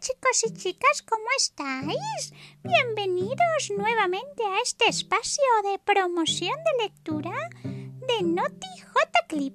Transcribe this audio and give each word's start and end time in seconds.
chicos 0.00 0.44
y 0.46 0.54
chicas, 0.54 1.02
¿cómo 1.02 1.24
estáis? 1.36 2.32
Bienvenidos 2.62 3.70
nuevamente 3.76 4.42
a 4.44 4.62
este 4.62 4.88
espacio 4.88 5.44
de 5.62 5.78
promoción 5.78 6.56
de 6.64 6.84
lectura 6.84 7.32
de 7.62 8.22
Noti 8.22 8.80
J 8.80 9.26
Clip. 9.28 9.54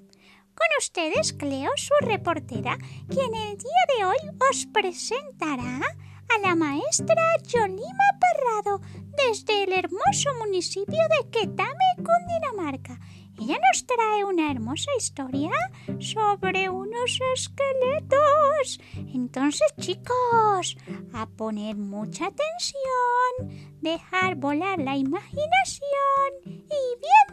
Con 0.53 0.67
ustedes, 0.77 1.34
Cleo, 1.34 1.71
su 1.77 1.95
reportera, 2.02 2.77
quien 3.09 3.34
el 3.34 3.57
día 3.57 3.97
de 3.97 4.05
hoy 4.05 4.17
os 4.52 4.67
presentará 4.67 5.81
a 6.29 6.38
la 6.39 6.53
maestra 6.53 7.38
Yolima 7.48 8.05
Parrado 8.20 8.81
desde 9.27 9.63
el 9.63 9.73
hermoso 9.73 10.30
municipio 10.38 11.02
de 11.09 11.30
Quetame, 11.31 11.95
Cundinamarca. 11.95 12.99
Ella 13.38 13.59
nos 13.70 13.86
trae 13.86 14.23
una 14.23 14.49
hermosa 14.49 14.89
historia 14.97 15.52
sobre 15.99 16.70
unos 16.70 17.20
esqueletos. 17.34 18.80
Entonces, 19.13 19.67
chicos, 19.80 20.77
a 21.13 21.27
poner 21.27 21.75
mucha 21.75 22.27
atención, 22.27 23.81
dejar 23.81 24.35
volar 24.35 24.80
la 24.80 24.95
imaginación 24.95 26.31
y 26.45 26.80
bienvenidos. 27.03 27.25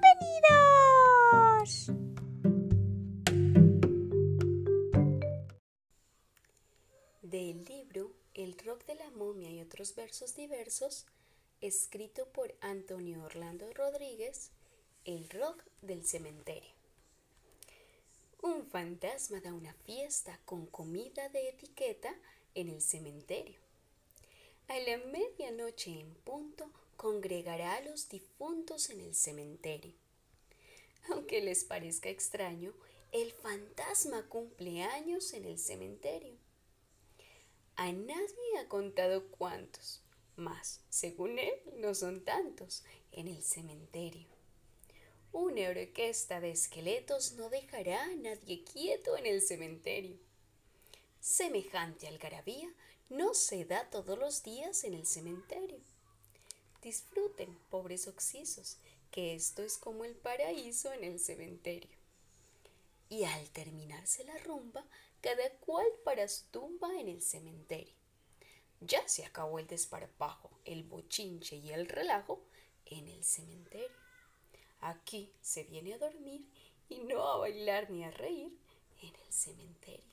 Del 7.23 7.65
libro 7.65 8.11
El 8.35 8.59
rock 8.59 8.85
de 8.87 8.97
la 8.97 9.13
momia 9.13 9.51
y 9.51 9.61
otros 9.61 9.95
versos 9.95 10.35
diversos, 10.35 11.07
escrito 11.61 12.27
por 12.27 12.57
Antonio 12.61 13.23
Orlando 13.23 13.73
Rodríguez, 13.73 14.51
El 15.05 15.29
rock 15.31 15.65
del 15.81 16.07
cementerio. 16.07 16.71
Un 18.41 18.65
fantasma 18.69 19.41
da 19.41 19.53
una 19.53 19.75
fiesta 19.85 20.39
con 20.45 20.67
comida 20.67 21.29
de 21.31 21.49
etiqueta 21.49 22.15
en 22.55 22.69
el 22.69 22.81
cementerio. 22.81 23.59
A 24.69 24.79
la 24.79 24.99
medianoche 24.99 25.99
en 25.99 26.15
punto 26.15 26.71
congregará 26.97 27.75
a 27.75 27.81
los 27.81 28.09
difuntos 28.11 28.91
en 28.91 29.01
el 29.01 29.17
cementerio. 29.17 29.93
Aunque 31.11 31.41
les 31.41 31.65
parezca 31.65 32.09
extraño, 32.09 32.73
el 33.11 33.33
fantasma 33.33 34.29
cumple 34.29 34.85
años 34.85 35.33
en 35.33 35.47
el 35.47 35.59
cementerio. 35.59 36.37
A 37.75 37.91
nadie 37.91 38.59
ha 38.61 38.69
contado 38.69 39.27
cuántos, 39.33 40.01
mas, 40.37 40.81
según 40.91 41.41
él, 41.41 41.55
no 41.79 41.93
son 41.97 42.25
tantos 42.25 42.85
en 43.11 43.27
el 43.27 43.43
cementerio. 43.43 44.42
Una 45.53 45.69
orquesta 45.69 46.41
de 46.41 46.51
esqueletos 46.51 47.33
no 47.33 47.51
dejará 47.51 48.05
a 48.05 48.15
nadie 48.15 48.65
quieto 48.65 49.19
en 49.19 49.27
el 49.27 49.43
cementerio. 49.43 50.17
Semejante 51.21 52.09
algarabía 52.09 52.73
no 53.11 53.35
se 53.35 53.67
da 53.67 53.91
todos 53.91 54.19
los 54.19 54.43
días 54.43 54.83
en 54.85 54.95
el 54.95 55.07
cementerio. 55.07 55.79
Disfruten, 56.81 57.55
pobres 57.69 58.09
oxisos, 58.09 58.79
que 59.11 59.35
esto 59.35 59.63
es 59.63 59.77
como 59.77 60.07
el 60.07 60.15
paraíso 60.15 60.91
en 60.95 61.05
el 61.05 61.21
cementerio. 61.21 61.99
Y 63.11 63.25
al 63.25 63.51
terminarse 63.51 64.25
la 64.25 64.39
rumba, 64.39 64.87
cada 65.21 65.51
cual 65.61 65.87
para 66.03 66.29
su 66.29 66.47
tumba 66.47 66.99
en 66.99 67.09
el 67.09 67.21
cementerio. 67.21 67.95
Ya 68.81 69.07
se 69.07 69.27
acabó 69.27 69.59
el 69.59 69.67
desparpajo, 69.67 70.51
el 70.65 70.83
bochinche 70.85 71.57
y 71.57 71.73
el 71.73 71.91
relajo 71.91 72.43
en 72.87 73.07
el 73.07 73.23
cementerio. 73.23 73.62
Aquí 74.83 75.33
se 75.41 75.65
viene 75.65 75.95
a 75.95 75.99
dormir 75.99 76.45
y 76.89 76.99
no 76.99 77.27
a 77.27 77.39
bailar 77.39 77.89
ni 77.91 78.05
a 78.05 78.11
reír 78.11 78.59
en 79.01 79.15
el 79.15 79.33
cementerio. 79.33 80.12